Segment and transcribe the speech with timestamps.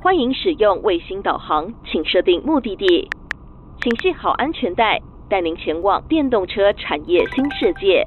[0.00, 3.10] 欢迎使用卫星导航，请设定目的地，
[3.82, 4.96] 请系好安全带，
[5.28, 8.06] 带您前往电动车产业新世界。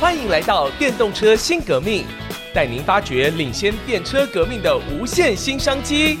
[0.00, 2.04] 欢迎来到电动车新革命，
[2.54, 6.18] 带您发掘领先电车革命的无限新商机。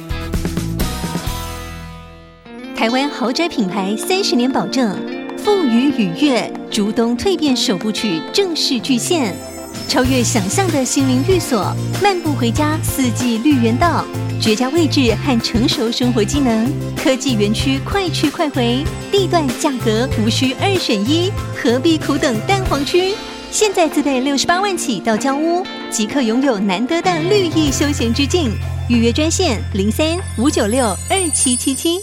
[2.76, 4.94] 台湾豪宅品牌三十年保证，
[5.38, 9.34] 富予与悦，竹东蜕变首部曲正式巨现。
[9.90, 14.04] 超越想象的心灵寓所，漫步回家，四季绿园道，
[14.40, 23.16] 绝佳位置和成熟生活机能，科技园区快去快回，地段价格无需二选一，何必苦等蛋黄区？
[23.50, 28.52] 现在自备六十八万起到交屋，即可拥有难得的绿意休闲之境。
[28.88, 31.98] 预约专线零三五九六二七七七。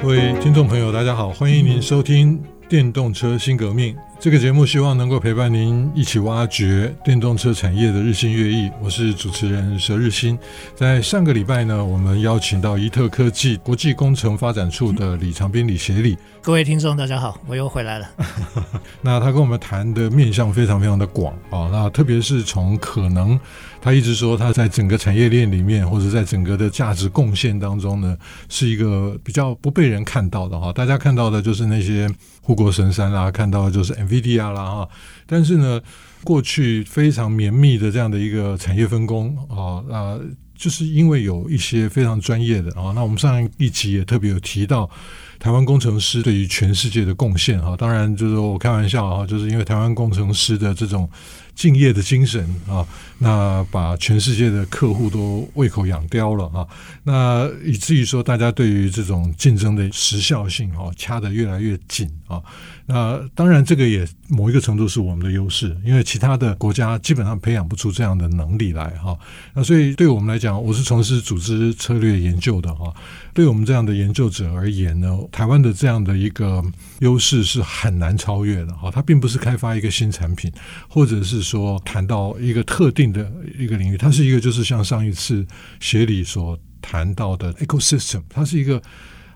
[0.00, 3.94] 各位听众朋友，大家好，欢迎您收听《电动车新革命》。
[4.18, 8.70] 这个节目希望能够陪伴您一起挖掘电动车产业的日新月异。
[8.82, 10.38] 我是主持人佘日新。
[10.74, 16.16] 在上个礼拜呢，我们邀请到怡特科技国际工程发展处的李长斌李协理。
[16.40, 18.08] 各位听众，大家好，我又回来了。
[19.02, 23.38] 那他跟我们谈的面向非常非常的广啊，那特别是从可能，
[23.86, 30.72] 他一直说他在整个产业链里面，或者在整个的价值贡献当中呢，是一个比较不被人看到的哈。
[30.72, 32.10] 大家看到的就是那些
[32.42, 34.88] 护国神山啦，看到的就是 NVIDIA 啦哈，
[35.24, 35.80] 但是呢，
[36.24, 40.18] 过去非常绵密的这样的一个产业分工啊啊，
[40.56, 44.90] 就是因为有一些非常专业的啊，那我们上一集也特别有提到
[45.38, 51.08] 台湾工程师对于全世界的贡献哈，当然就是我开玩笑啊，就是因为台湾工程师的这种。
[51.56, 56.68] 敬业的精神啊，那把全世界的客户都胃口养刁了啊，
[57.02, 62.42] 那以至于说大家对于这种竞争的时效性哈，掐得越来越紧啊。
[62.84, 69.16] 那当然，这个也某一个程度是我们的优势，因为其他的国家基本上培养不出这样的能力来哈。
[69.54, 72.94] 那所以对我们来讲，我是从事组织策略研究的哈。
[73.32, 76.62] 对我们这样的研究者而言呢，台湾的这样的一个
[77.00, 78.90] 优势是很难超越的哈。
[78.90, 80.52] 它并不是开发一个新产品，
[80.88, 85.46] 或者是说谈到一个特定的一个领域，它是一个就是像上一次
[85.80, 88.82] 协理所谈到的 ecosystem，它是一个。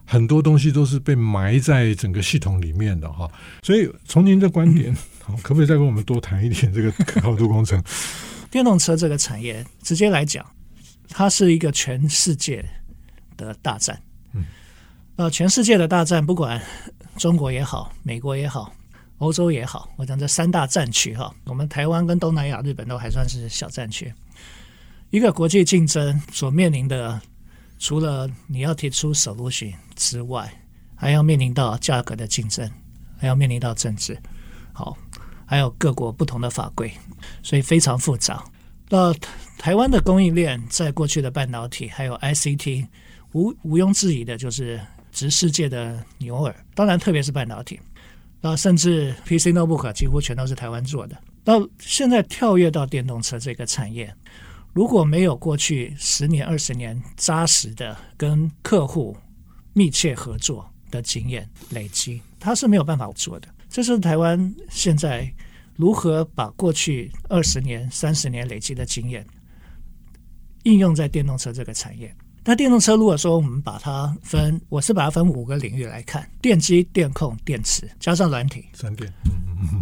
[0.06, 3.30] 很多东西都是被埋在整个系统里面的哈，
[3.62, 4.92] 所以从您的观点，
[5.40, 7.80] 可不可以再跟我们多谈一点这个可靠度工程？
[8.50, 10.44] 电动车这个产业，直接来讲，
[11.10, 12.64] 它是一个全世界
[13.36, 14.02] 的大战。
[14.34, 14.44] 嗯，
[15.20, 16.58] 呃，全世界的大战，不管
[17.18, 18.72] 中国也好，美国也好，
[19.18, 24.10] 欧洲也好，我讲这三大战区哈，我们台湾跟东南亚、日本都还算是小战区。
[25.10, 27.20] 一个国际竞争所面临的。
[27.78, 30.50] 除了你要提出 solution 之外，
[30.94, 32.70] 还要面临到价格的竞争，
[33.18, 34.18] 还要面临到政治，
[34.72, 34.96] 好，
[35.44, 36.90] 还有各国不同的法规，
[37.42, 38.42] 所以非常复杂。
[38.88, 39.12] 那
[39.58, 42.86] 台湾的供应链在过去的半导体还有 ICT，
[43.32, 44.80] 无毋庸置疑的就是
[45.12, 46.54] 直世界的牛耳。
[46.74, 47.78] 当然，特别是半导体，
[48.40, 51.16] 那甚至 PC notebook 几乎全都是台湾做的。
[51.44, 54.14] 那现在跳跃到电动车这个产业。
[54.72, 59.16] 如果没有过去十年、二十年扎实的跟客户
[59.72, 63.48] 密切合作的经验累积，他是没有办法做的。
[63.68, 65.28] 这是台湾现在
[65.74, 69.26] 如何把过去二十年、三十年累积的经验
[70.62, 72.14] 应用在电动车这个产业。
[72.44, 79.12] 那电动车如果说我们把它分，我是把它分五个领域来看：电机、电控、电池，加上软体，三电。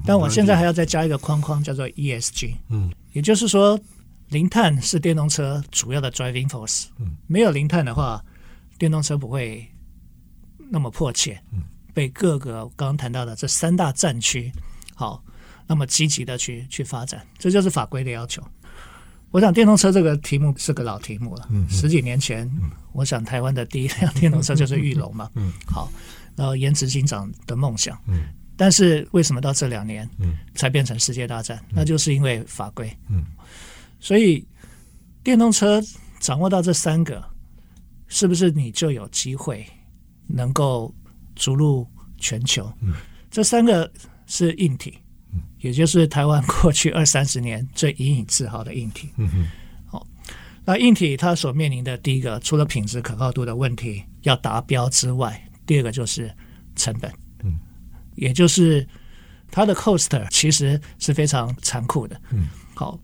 [0.05, 2.55] 但我现在还要再加一个框框，叫做 ESG。
[2.69, 3.79] 嗯，也就是说。
[4.31, 6.89] 零碳是电动车主要的 driving force。
[6.99, 8.23] 嗯没有零碳的话，
[8.79, 9.67] 电动车不会
[10.71, 11.43] 那么迫切
[11.95, 14.53] 被各个刚刚谈到的这三大战区
[14.95, 15.25] 好
[15.67, 17.27] 那么积极的去去发展。
[17.39, 18.43] 这就是法规的要求。
[19.31, 21.49] 我想电动车这个题目是个老题目了。
[21.69, 22.50] 十几年前，
[22.93, 25.31] 我想台湾的第一辆电动车就是玉龙嘛。
[25.34, 25.91] 嗯好，
[26.34, 27.99] 然后颜值警长的梦想。
[28.06, 28.22] 嗯
[28.56, 30.09] 但是为什么到这两年
[30.56, 31.65] 才变成世界大战？
[31.71, 32.93] 那就是因为法规。
[33.09, 33.25] 嗯
[34.00, 34.44] 所以，
[35.23, 35.81] 电动车
[36.19, 37.23] 掌握到这三个，
[38.08, 39.64] 是不是你就有机会
[40.26, 40.93] 能够
[41.37, 41.87] 逐鹿
[42.17, 42.73] 全球？
[42.81, 42.94] 嗯、
[43.31, 43.88] 这三个
[44.26, 44.99] 是硬体，
[45.60, 49.10] 也就是台湾过去二三十年最引以自豪的硬体。
[49.16, 49.46] 嗯哼，
[49.87, 50.06] 好，
[50.64, 56.32] 那硬体它所面临的第一个，除了品质可靠度的问题要达标之外，第二个就是
[56.76, 57.12] 成本。
[57.43, 57.58] 嗯，
[58.14, 58.87] 也就是
[59.50, 62.20] 它的 cost 其实是非常残酷的。
[62.31, 62.99] 嗯，好。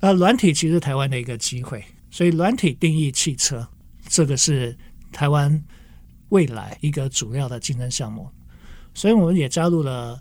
[0.00, 3.66] 那软体其实台湾的一个机会，所以软体定义汽车，
[4.06, 4.76] 这个是
[5.12, 5.64] 台湾
[6.28, 8.28] 未来一个主要的竞争项目。
[8.92, 10.20] 所以我们也加入了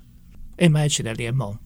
[0.57, 1.57] MH 的联盟，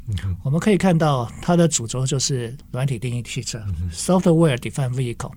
[0.43, 3.61] 我们可以看到它的主轴就是软体定义汽车
[3.91, 5.31] （Software Defined Vehicle），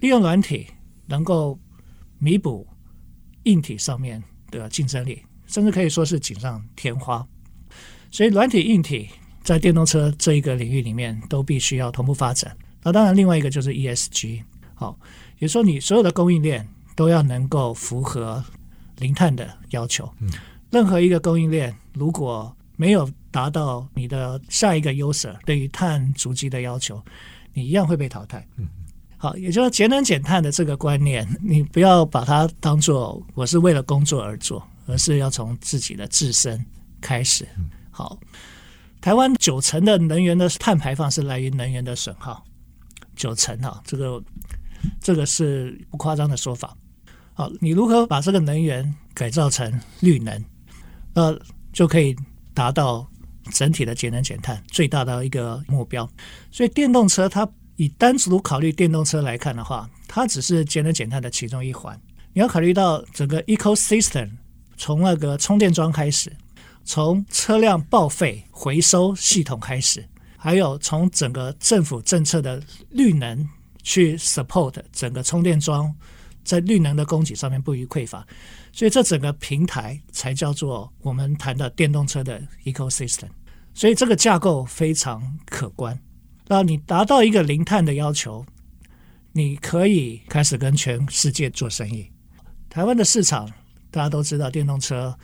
[0.00, 0.66] 利用软体
[1.06, 1.58] 能够
[2.18, 2.66] 弥补
[3.44, 7.26] 硬体上面的竞争力，甚至可以说是锦上添花。
[8.10, 9.08] 所以，软体、硬体
[9.42, 12.56] 在电动车这一个领域里面都必须要同步发展。
[12.82, 14.42] 那当然，另外一个就是 ESG，
[14.74, 14.98] 好，
[15.38, 16.66] 也就是说你所有的供应链
[16.96, 18.42] 都要能够符合
[18.98, 20.10] 零碳的要求。
[20.70, 26.98] 任何一个供应链如果没有达到你的下一个 user 对于碳足迹的要求，
[27.52, 28.42] 你一样会被淘汰。
[29.18, 36.64] 好，也就是节能减碳的这个观念，你不要把它当做我是为了工作而做，而是要从自己的自身
[37.02, 37.46] 开始。
[37.90, 38.18] 好，
[39.02, 42.42] 台湾九成的能源的碳排放是来于能源的损耗，
[43.14, 44.22] 九成啊，这个
[45.02, 46.74] 这个是不夸张的说法。
[47.34, 49.70] 好，你如何把这个能源改造成
[50.00, 50.42] 绿能？
[51.12, 51.38] 呃，
[51.72, 52.16] 就可以
[52.54, 53.06] 达到
[53.52, 56.08] 整体的节能减碳最大的一个目标。
[56.50, 61.98] 所以电动车它以单独考虑电动车来看的话，它只是节能减碳的其中一环。
[62.32, 64.30] 你要考虑到整个 ecosystem，
[64.76, 66.30] 从那个充电桩开始，
[66.84, 70.06] 从车辆报废回收系统开始，
[70.36, 73.48] 还有从整个政府政策的绿能
[73.82, 75.92] 去 support 整个充电桩
[76.44, 78.26] 在绿能的供给上面不予匮乏。
[78.72, 83.28] 所以这整个平台才叫做我们谈的电动车的 ecosystem。
[83.72, 85.98] 所以这个架构非常可观。
[86.48, 88.44] 那你达到一个零碳的要求，
[89.32, 92.10] 你可以开始跟全世界做生意。
[92.68, 93.48] 台湾的市场
[93.90, 95.16] 大家都知道，电动车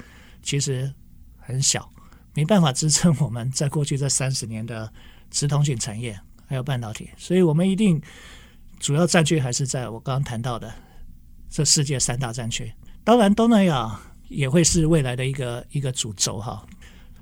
[0.43, 0.93] 其实
[1.39, 1.91] 很小，
[2.35, 4.93] 没办法支撑我们在过去这三十年的
[5.31, 6.17] 直通性产业
[6.47, 7.11] 还有半导体。
[7.17, 8.01] 所以我们一定
[8.79, 10.73] 主要占据还是在我刚刚谈到的
[11.57, 12.71] 这世界三大战区。
[13.03, 13.99] 当然，东南亚
[14.29, 16.63] 也会是未来的一个一个主轴哈。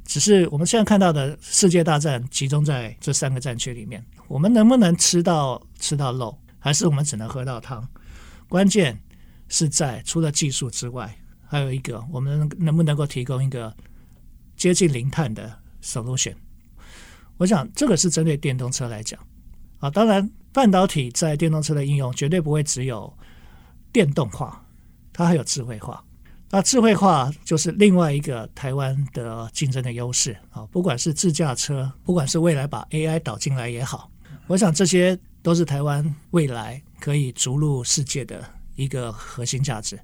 [0.04, 7.88] 只是我们现在看到的世界大战集中在这三个战区里面，我们能不能吃到吃到肉，还是我们只能喝到汤？
[8.48, 9.00] 关键
[9.46, 11.16] 是在除了技术之外，
[11.46, 13.72] 还有一个我们能不能够提供一个
[14.56, 16.34] 接近零碳的 solution？
[17.36, 19.16] 我想这个是针对电动车来讲
[19.78, 19.88] 啊。
[19.88, 23.16] 当然，半导体在电动车的应用绝对不会只有
[23.94, 24.60] 电动化。
[25.16, 26.02] 它还有智慧化，
[26.50, 30.66] 那智慧化就是另外一个台湾的竞争的优势啊！
[30.72, 34.10] 不管是自驾车，不管是未来把 AI 导进来也好，
[34.48, 38.44] 我想这些都是台湾未来可以逐鹿世界的
[38.74, 39.96] 一个核心价值。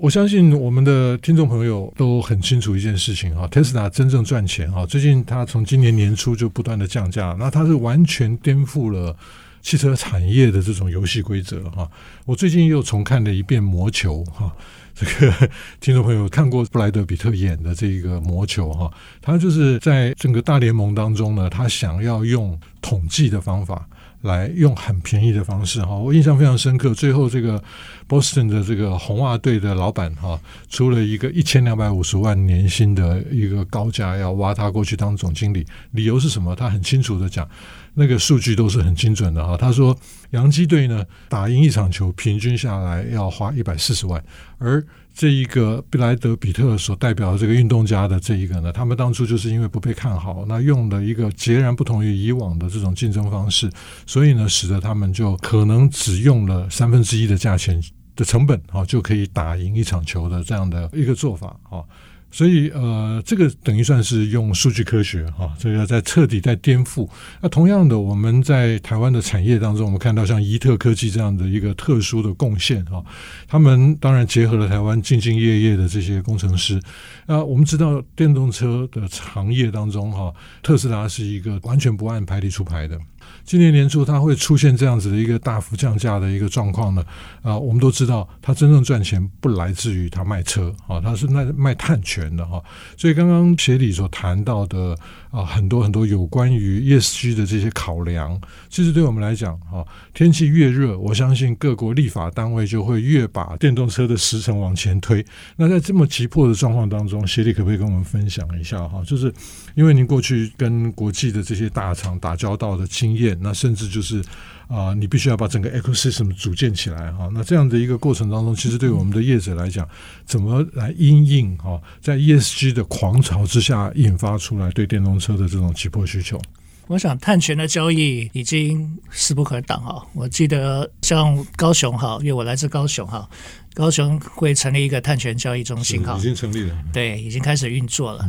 [0.00, 9.16] 我相信我们的听众朋友都很清楚一件事情啊，Tesla 真正赚钱啊，最近它从今年年初就不断的降价，那它是完全颠覆了。
[9.62, 11.88] 汽车产业的这种游戏规则哈，
[12.26, 14.52] 我最近又重看了一遍《魔球》哈，
[14.92, 15.48] 这个
[15.80, 23.88] 听众朋友看过布莱德比特演的这个《魔球》哈，他就是在整个大联盟当中呢，他想要用统计的方法。
[24.22, 26.94] 来用很便宜的方式哈，我印象非常深刻。
[26.94, 27.60] 最后这个
[28.08, 30.38] Boston 的这个红袜队的老板哈，
[30.68, 35.66] 出了一个一千两百五十万年薪的一个高价，要挖他过去当总经理。
[35.90, 36.54] 理由是什么？
[36.54, 37.48] 他很清楚的讲，
[37.94, 39.56] 那个数据都是很精准的哈。
[39.56, 39.98] 他说，
[40.30, 44.22] 洋基队呢打赢一场球，平均下来要花一百四十万，
[44.58, 44.80] 而
[45.14, 53.70] 这一个布莱德比特所代表的这个运动家的这一个呢，他们当初就是因为不被看好，那用了一个截然不同于以往的这种竞争方式，
[54.06, 57.80] 所以呢，使得他们就可能只用了三分之一的价钱
[58.16, 61.84] 的成本啊，就可以打赢一场球的这样的一个做法啊。
[62.32, 67.06] 所以，呃，这个等于算是用数据科学哈，这个在彻底在颠覆。
[67.42, 73.04] 那同样的，我们在台湾的产业当中，我们看到像宜特科技这样的一个特殊的贡献哈，
[73.46, 76.80] 他们当然结合了台湾兢兢业业的这些工程师。
[77.26, 82.98] 啊，我们知道电动车的行业当中哈，特斯拉是一个完全不按牌理出牌的。
[83.44, 87.04] 今年年初，它会出现这样子的一个大幅降价的一个状况呢？
[87.42, 92.62] 啊，我们都知道，它真正赚钱不来自于它卖车啊，它是卖卖碳权的哈。
[92.96, 94.96] 所以刚刚协理所谈到的
[95.32, 105.24] 啊，很多很多有关于 ESG 的这些考量，其实对我们来讲哈，天气越热，我相信各国立法单位就会越把电动车的时程往前推。
[105.56, 109.02] 那在这么急迫的状况当中，协力可不可以跟我们分享一下哈？
[109.06, 109.32] 就是
[109.74, 113.38] 因为您过去跟国际的这些大厂打交道的经验。
[113.40, 114.22] 那甚至就是
[114.68, 117.28] 啊、你必须要把整个 ecosystem 组建起来哈。
[117.34, 119.86] 那这样的一个过程当中，其实对我们的业者来讲，
[120.24, 126.42] 怎么来因应哈，在 ESG 的狂潮之下引发出来对电动车的这种急迫需求？
[126.88, 130.04] 我想碳权的交易已经势不可挡哈。
[130.14, 133.26] 我记得像高雄哈，因为我来自高雄哈，
[133.72, 138.28] 高雄会成立一个碳权交易中心哈，已经成立了，对，已经开始运作了。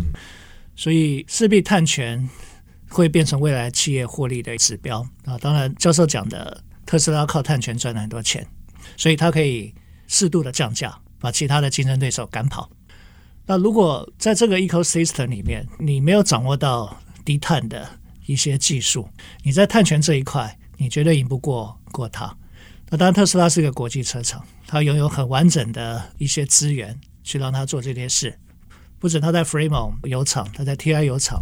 [0.76, 2.30] 所以势必碳权
[2.88, 5.38] 会变成未来企业获利的指标啊。
[5.40, 8.46] 当然，教授讲的特斯拉靠碳权赚了很多钱，
[8.96, 9.74] 所以它可以
[10.08, 12.70] 适度的降价，把其他的竞争对手赶跑。
[13.46, 17.88] 那如果在这个 ecosystem 里面，你没有掌握到低碳的
[18.26, 19.08] 一些技术，
[19.44, 22.36] 你在碳权这一块，你绝对赢不过过它。
[22.90, 28.38] 那当然，特斯拉是一个国际车厂，它拥有很完整的一些资源去让它做这件事。
[29.00, 31.38] 不止它在 Fremont 有厂，它在 TI 有厂，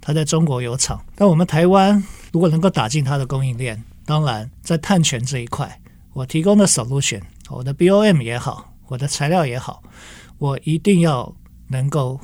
[0.00, 1.02] 它在中国有厂。
[1.14, 5.80] 但我们台湾如果能够打进它的供应链，当然在碳权这一块，
[6.12, 9.82] 我提供的 solution，我的 BOM 也好，我的材料也好，
[10.36, 11.34] 我一定要
[11.68, 12.20] 能够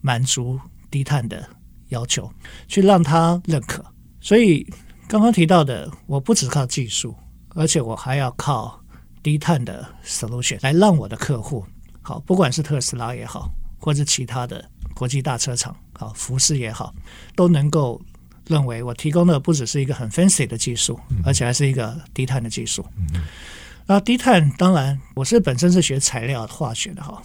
[0.00, 0.58] 满足
[0.90, 1.48] 低碳的
[1.88, 2.30] 要求，
[2.68, 3.84] 去让他认可。
[4.20, 4.66] 所以
[5.08, 7.14] 刚刚提到的，我不只靠技术。
[7.58, 8.78] 而且我还要靠
[9.22, 11.64] 低碳的 solution 来让我的客户
[12.02, 14.62] 好，不管是特斯拉也好，或者其他的
[14.94, 16.94] 国际大车厂，好，服饰也好，
[17.34, 17.98] 都能够
[18.46, 22.84] 认为我提供的不只是一个很 fancy 的技术，而且还是一个低碳的技术。
[23.88, 27.22] 那低碳当然，我是本身是学材料化学的哈，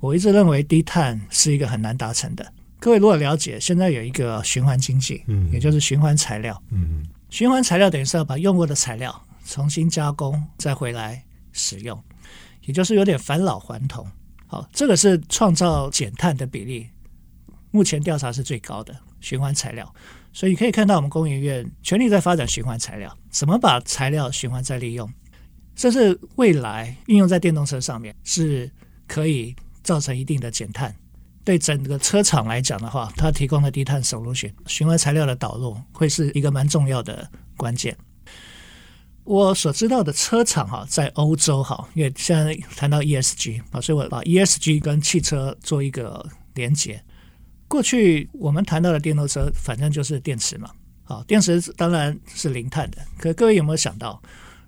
[0.00, 2.46] 我一直认为低碳是一个很难达成的。
[2.78, 9.18] 各位如果了解，现在有一个循环经济，嗯，也就是循环材料，嗯，循环材料等于是要把用过的材料。
[9.46, 12.02] 重新加工再回来使用，
[12.64, 14.06] 也就是有点返老还童。
[14.46, 16.88] 好，这个是创造减碳的比例，
[17.70, 19.94] 目前调查是最高的循环材料。
[20.32, 25.10] 所以可以看到，我们工研院全力在发展循环材料，怎么把材料循环再利用，
[25.76, 28.70] 甚至未来运用在电动车上面，是
[29.06, 30.94] 可以造成一定的减碳。
[31.44, 37.94] 对整个车厂来讲的话，它提供的低碳省路线循环材料的导入会是一个蛮重要的关键。
[39.24, 47.02] 我所知道的车厂哈，在欧洲哈，因为现在谈到 ESG 啊，所以我把 ESG 跟汽车做一个连接。
[47.68, 50.70] 过去我们谈到的电动车，反正就是电池嘛，
[51.02, 52.98] 好，电池当然是零碳的。
[53.18, 54.22] 可各位有没有想到，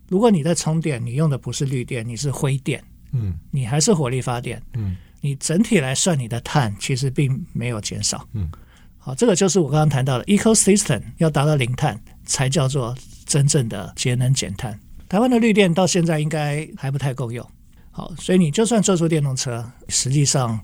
[0.09, 2.83] 如果你在充电，你用的不是绿电，你是灰电，
[3.13, 8.51] 嗯，你还是火力发电，嗯，你整体来算你的碳，其实并没有减少，嗯，
[8.99, 12.97] 好，这个就是我刚刚谈到的 ecosystem 要达到零碳，才叫做。
[13.27, 17.45] 真正的节能减碳，台湾的绿电到现在应该还不太够用。
[17.91, 20.57] 好，所以你就算做出电动车，实际上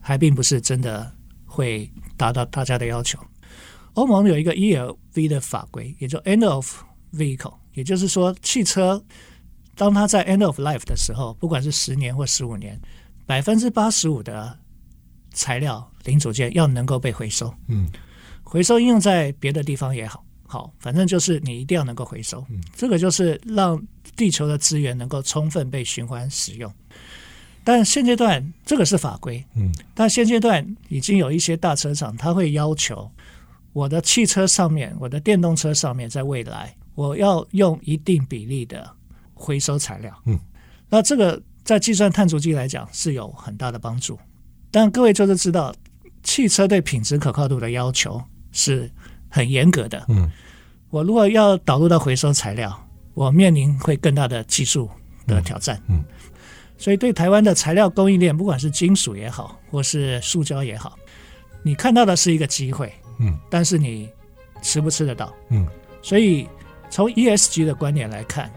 [0.00, 1.10] 还并不是真的
[1.46, 3.18] 会达到大家的要求。
[3.94, 6.82] 欧盟有一个 ELV 的法规，也就 End of
[7.14, 9.02] Vehicle，也就是说，汽车
[9.76, 12.80] 当它在 End of Life 的时候，不管是十年或十五年，
[13.26, 14.56] 百分之八十五的
[15.32, 17.52] 材料零组件要能够被回收。
[17.68, 17.88] 嗯，
[18.42, 20.24] 回收应用在别的地方也好。
[20.46, 23.82] 好，反正就是你一定要能够回收，嗯，这个就是让
[24.14, 26.72] 地球的资源能够充分被循环使用。
[27.64, 33.10] 但现阶段这个是法规，嗯，但现阶段已经有一些大车厂，他会要求
[33.72, 38.88] 我的汽车上面，我的电动车上面，在未来我要用一定比例的
[39.32, 40.38] 回收材料，嗯，
[40.88, 44.18] 那这个在计算碳足迹来讲是有很大的帮助。
[44.70, 45.74] 但各位就是知道，
[46.22, 48.22] 汽车对品质可靠度的要求
[48.52, 48.90] 是
[49.28, 50.30] 很严格的，嗯。
[50.90, 52.72] 我如果要导入到回收材料，
[53.14, 54.88] 我面临会更大的技术
[55.26, 55.76] 的挑战。
[55.88, 56.04] 嗯，嗯，
[56.78, 60.96] 所以对台湾的材料供应链，不管是金属也好，或是塑胶也好，
[61.64, 64.08] 你看到的是一个机会，嗯，但是你
[64.62, 65.34] 吃不吃得到？
[65.50, 65.66] 嗯，
[66.00, 66.46] 所以
[66.94, 68.48] 从 ESG 的观点来看，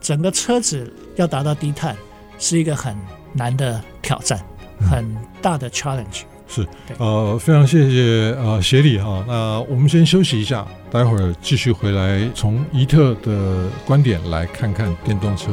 [0.00, 1.96] 整个车子要达到低碳
[2.38, 2.96] 是一个很
[3.32, 4.40] 难的挑战，
[4.88, 5.04] 很
[5.42, 6.22] 大的 challenge。
[6.46, 6.64] 是，
[6.96, 15.50] 呃，非常谢谢呃协理哈，那我们先休息一下，待会儿继续回来，从伊特的观点来看看电动车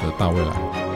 [0.00, 0.95] 的大未来。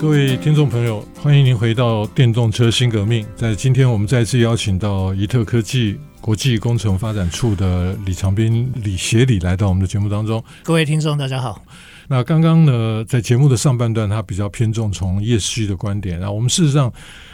[0.00, 3.26] 各位听众朋友，欢迎您回到电动车新革命。
[3.34, 5.98] 在今天，我们再次邀请到宜特科技。
[6.20, 10.42] 国际工程发展处的李长斌李协理来到我们的节目当中。
[10.62, 11.64] 各位听众，大家好。
[12.10, 16.18] 那刚刚呢，在节目的上半段，他比较偏重从 ESG 的观点。
[16.18, 16.90] 那我们事实上，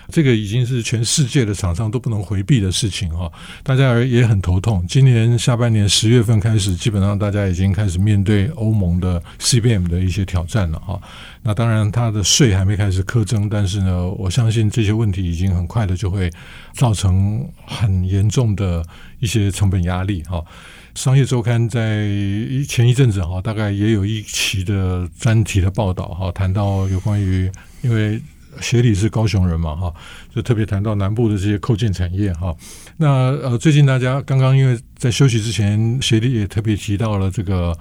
[0.09, 3.31] 这个已经是全世界的厂商都不能回避的事情哈。
[3.63, 4.85] 大家也很头痛。
[4.89, 11.01] 今年下半年十月份开始，基本上大家已经开始面对欧盟的 CBM 的一些挑战了哈。
[11.45, 16.29] 那当然，它的税还没开始苛征，但是呢，我相信这些问题已经很快的就会
[16.73, 18.85] 造成很严重的
[19.21, 20.43] 一些成本压力哈。
[20.95, 22.07] 商业周刊在
[22.69, 27.51] 前一阵子哈，大概也有一期的专题的报道哈，谈到有关于
[27.83, 28.21] 因为
[28.61, 29.93] 协理是高雄人嘛，哈，
[30.35, 32.55] 就特别谈到南部的这些扣件产业哈。
[32.97, 37.77] 那呃，最近大家刚刚因为在休息之前，协理也特别提到了这个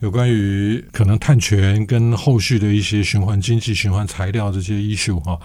[0.00, 5.38] 有关于可能碳权跟后续的一些循环经济、循环材料这些 issue 哈。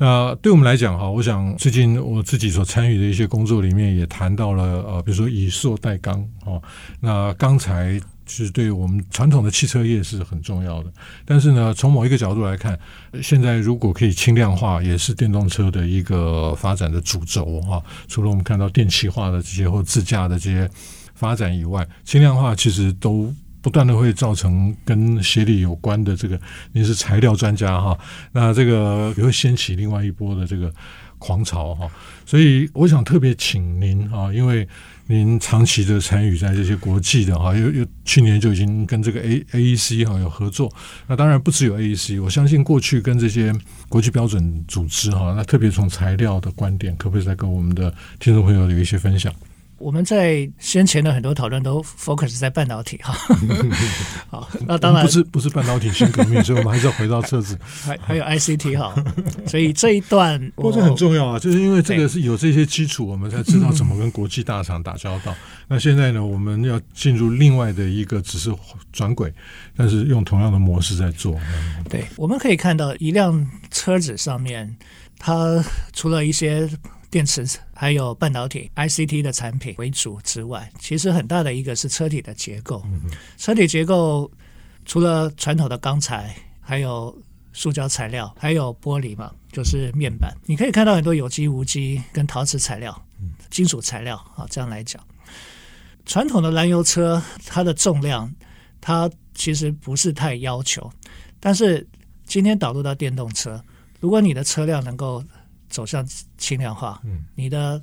[0.00, 6.60] 那对我们来讲哈，我想最近我自己所参与的一些工作里面也谈到了呃，比如说以塑代钢哦，
[7.00, 8.00] 那钢材。
[8.32, 10.92] 是对我们传统的汽车业是很重要的，
[11.24, 12.78] 但是呢，从某一个角度来看，
[13.20, 17.82] 现在如果可以轻量化，也是电动车的一个发展的主轴哈。
[18.06, 20.70] 除了我们看到电气化的这些或自驾的这些
[21.12, 26.40] 发展以外，轻量化其实都不断的会造成跟协理有关的这个，
[26.72, 27.98] 您是材料专家哈，
[28.32, 30.72] 那这个也会掀起另外一波的这个
[31.18, 31.90] 狂潮哈。
[32.24, 34.68] 所以我想特别请您啊，因为。
[35.06, 40.72] 您长期的参与在这些国际的哈，又又去年就已经跟这个 A AEC 哈有合作。
[41.08, 43.52] 那当然不只有 AEC，我相信过去跟这些
[43.88, 49.34] 国际标准组织哈，那特别从材料的观点，可不可以再跟我们的听众朋友有一些分享？
[49.80, 53.16] 我们在先前的很多讨论都 focus 在半导体哈，
[54.28, 58.94] 好，那当然不是不是半导体新革命，所以我们还是要回到车子，还还有 ICT 哈，
[59.46, 65.34] 所以这一段 不过这很重要啊，就是因为这个是有这些基础，我们才知道怎么跟国际大厂打交道。
[65.66, 68.54] 那现在呢，我们要进入另外的一个只是
[68.92, 69.32] 转轨，
[69.74, 71.40] 但是用同样的模式在做。
[71.88, 74.76] 对，我们可以看到一辆车子上面，
[75.18, 76.68] 它除了一些。
[77.12, 77.44] 电池
[77.80, 82.84] 还有半导体 ICT 的产品为主之外，其实很大的一个是车体的结构。
[83.38, 84.30] 车体结构
[84.84, 87.18] 除了传统的钢材，还有
[87.54, 90.30] 塑胶材料，还有玻璃嘛，就是面板。
[90.44, 93.02] 你可以看到很多有机、无机跟陶瓷材料、
[93.48, 94.46] 金属材料啊。
[94.50, 95.02] 这样来讲，
[96.04, 98.30] 传统的燃油车它的重量，
[98.78, 100.92] 它其实不是太要求。
[101.40, 101.88] 但是
[102.26, 103.58] 今天导入到电动车，
[104.00, 105.24] 如果你的车辆能够
[105.70, 107.80] 走向轻量化，嗯，你的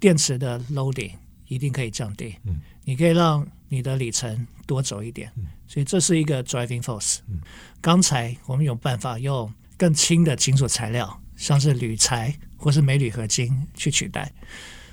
[0.00, 1.12] 电池的 loading
[1.46, 7.18] 一定可以降低，嗯，你可以让你的里程多走一点，嗯，所以这是一个 driving force。
[7.28, 7.40] 嗯，
[7.80, 14.32] 钢材我们有办法用更轻的金属材料，像是铝材或是镁铝合金去取代。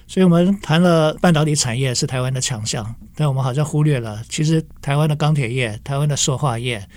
[0.09, 6.87] 所以我们谈了半导体产业是台湾的强项，但我们好像忽略了，其实台湾的钢铁业、台湾的塑化业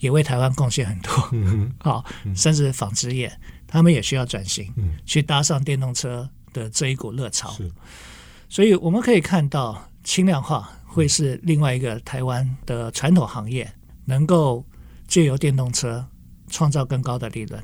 [0.00, 3.30] 也为台湾贡献很多，嗯， 好，甚至纺织业。
[3.76, 4.72] 他们也需要转型，
[5.04, 7.54] 去搭上电动车的这一股热潮。
[8.48, 13.70] 所以我们可以看到，轻量化会是另外一个台湾的传统行业
[14.06, 14.64] 能够
[15.06, 16.02] 借由电动车
[16.48, 17.62] 创造更高的利润，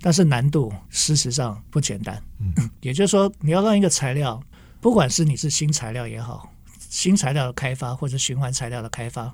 [0.00, 2.18] 但是难度事实上不简单。
[2.38, 4.42] 嗯， 也就是说，你要让一个材料，
[4.80, 6.50] 不管是你是新材料也好，
[6.88, 9.30] 新材料的开发或者循环材料的开发，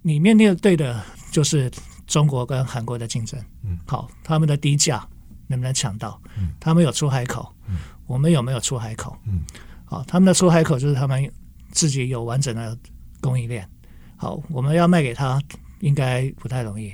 [0.00, 1.02] 你面对的
[1.32, 1.68] 就是。
[2.08, 5.06] 中国跟韩国的竞争，嗯，好，他们的低价
[5.46, 6.20] 能不能抢到？
[6.38, 9.14] 嗯，他们有出海口，嗯，我们有没有出海口？
[9.26, 9.42] 嗯，
[9.84, 11.30] 好，他们的出海口就是他们
[11.70, 12.76] 自己有完整的
[13.20, 13.68] 供应链，
[14.16, 15.38] 好，我们要卖给他
[15.80, 16.92] 应该不太容易。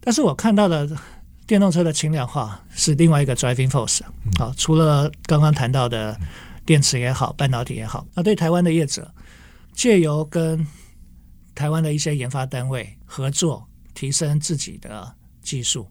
[0.00, 0.90] 但是我看到的
[1.46, 4.00] 电动车的轻量化是另外一个 driving force，
[4.36, 6.18] 好，除了刚刚谈到的
[6.66, 9.08] 电池也好，半导体也好，那对台湾的业者
[9.72, 10.66] 借由跟
[11.54, 13.64] 台湾的一些研发单位合作。
[13.94, 15.88] 提升自己的技术，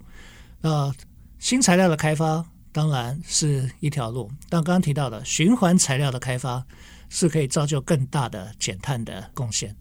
[0.62, 0.94] 那
[1.40, 6.64] 新材料的开发当然是一条路，但刚刚提到的循环材料的开发
[7.10, 9.76] 是可以造就更大的减碳的贡献。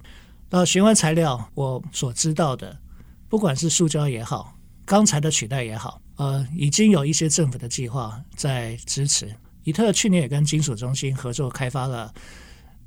[0.48, 2.78] 那循环材料，我所知道的，
[3.28, 9.35] 不管是塑胶也好，钢材的取代也好，呃，已经有一些政府的计划在支持。
[9.64, 12.12] 宜特去年也跟金属中心合作开发了。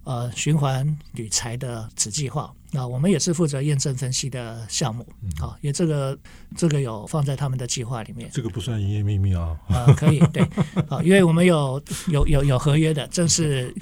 [0.04, 5.08] 呃，循环铝材的子计划，那我们也是负责验证分析的项目，
[5.40, 6.20] 好、嗯，也这个
[6.58, 8.30] 这个有放在他们的计划里面。
[8.34, 9.58] 这个不算营业秘密啊。
[9.70, 10.46] 呃，可以，对，
[10.90, 13.74] 好，因为我们有有有有合约的，正式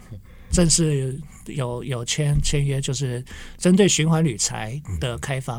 [0.51, 3.25] 正式有有签签约，就是
[3.58, 5.56] 针对循环铝材的开发。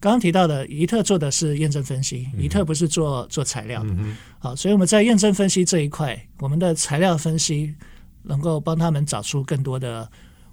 [0.00, 3.84] 刚刚提到的，宜特做的是验证分析，宜特不是做做材料，
[4.38, 7.74] 好，所以我们在验证分析这一块，我们的材料分析。
[8.22, 10.06] 能够帮他们找出更多的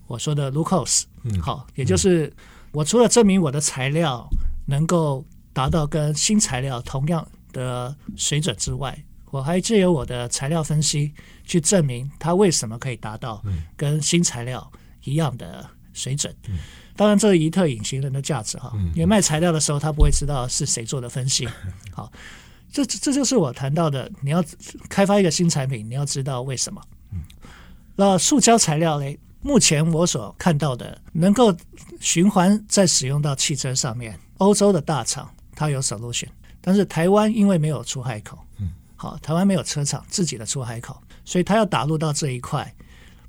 [0.08, 1.04] 我说的 loopholes，
[1.42, 2.34] 好，也就是
[2.72, 4.28] 我除了证明我的材料
[4.66, 8.98] 能够达到跟新材料同样的水准之外，
[9.32, 13.44] 我还借由我的材料分析去证明它为什么可以达到
[13.76, 14.72] 跟新材料
[15.04, 16.34] 一样的水准。
[16.96, 21.48] 当然，这是一特隐形人的价值哈，因为卖材料的时候他不会知道是谁做的分析。
[21.94, 22.12] 好，
[22.72, 24.44] 这这就是我谈到的，你要
[24.90, 26.82] 开发一个新产品，你要知道为什么。
[27.96, 29.18] 那塑胶材料呢？
[29.42, 31.56] 目前我所看到的，能够
[32.00, 36.28] 循环再使用到汽车上面，欧洲的大厂它有 solution，
[36.62, 42.74] 但是台湾因为没有出海口，嗯，好，台湾没有车厂自己的出海口，所以它要打入到这一块，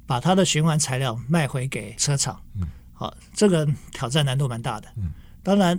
[0.06, 5.10] 把它的循环材料卖回给车厂，嗯，好，这个挑战难度蛮大的，嗯，
[5.42, 5.78] 当然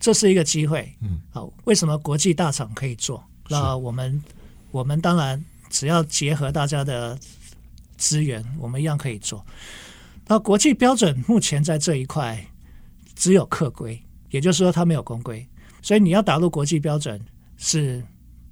[0.00, 3.22] 这是一个机会，嗯，好，为什么国际大厂可以做？
[3.48, 4.22] 那我们
[4.72, 7.16] 我们当然只要结合大家的
[7.96, 9.44] 资源，我们一样可以做。
[10.28, 12.44] 那国际标准目前在这一块
[13.14, 15.46] 只有客规，也就是说它没有公规，
[15.80, 17.20] 所以你要打入国际标准
[17.56, 18.02] 是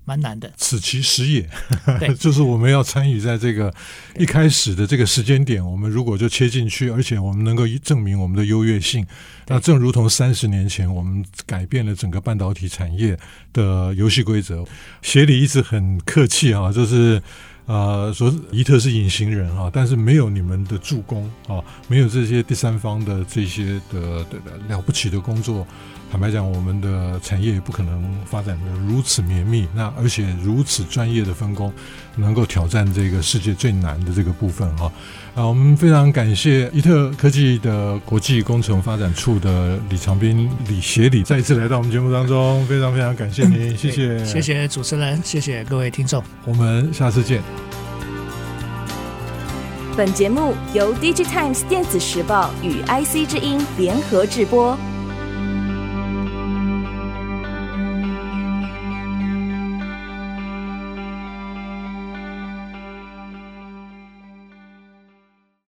[0.05, 0.53] 蛮难的。
[0.57, 1.51] 此其实也，
[1.99, 3.75] 对 就是我们要参与在这个
[4.17, 9.05] 一开始的这个时间点，我们如果就切进去，而且我们能够证明我们的优越性，
[9.49, 13.19] 那正如同三十年前我们改变了整个半导体产业
[13.53, 14.65] 的游戏规则。
[15.03, 17.21] 协理一直很客气啊，就是。
[17.67, 25.67] 呃，说伊特是隐形人啊，但是没有你们的助攻啊，没有这些第三方的这些的的，的了不起的工作。
[26.13, 31.73] 坦白讲，我们的产业也不可能发展的如此绵密，那而且如此专业的分工，
[32.15, 34.93] 能够挑战这个世界最难的这个部分哈。
[35.35, 47.43] 啊，我们非常感谢伊特科技的国际工程发展处的李长斌李协理再一次来到我们节目当中，非常非常感谢您，嗯、谢谢，谢谢主持人，谢谢各位听众，我们下次见。
[49.97, 54.77] 本节目由 DigiTimes 电子时报与 IC 之音联合制播。